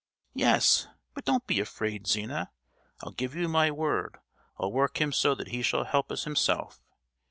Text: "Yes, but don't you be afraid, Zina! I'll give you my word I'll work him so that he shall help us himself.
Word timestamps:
"Yes, 0.33 0.87
but 1.13 1.25
don't 1.25 1.43
you 1.43 1.47
be 1.47 1.59
afraid, 1.59 2.07
Zina! 2.07 2.49
I'll 3.03 3.11
give 3.11 3.35
you 3.35 3.47
my 3.47 3.69
word 3.69 4.17
I'll 4.57 4.71
work 4.71 4.99
him 4.99 5.11
so 5.11 5.35
that 5.35 5.49
he 5.49 5.61
shall 5.61 5.83
help 5.83 6.11
us 6.11 6.23
himself. 6.23 6.81